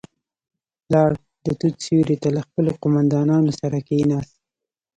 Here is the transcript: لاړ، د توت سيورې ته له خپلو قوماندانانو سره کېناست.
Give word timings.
لاړ، 0.93 1.11
د 1.43 1.45
توت 1.59 1.75
سيورې 1.85 2.17
ته 2.23 2.29
له 2.35 2.41
خپلو 2.47 2.71
قوماندانانو 2.81 3.51
سره 3.61 3.77
کېناست. 3.87 4.35